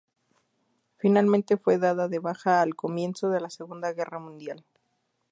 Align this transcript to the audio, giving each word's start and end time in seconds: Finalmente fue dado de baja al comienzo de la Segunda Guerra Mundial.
Finalmente 0.97 1.57
fue 1.57 1.77
dado 1.77 2.09
de 2.09 2.17
baja 2.17 2.63
al 2.63 2.73
comienzo 2.75 3.29
de 3.29 3.39
la 3.39 3.51
Segunda 3.51 3.93
Guerra 3.93 4.17
Mundial. 4.17 4.65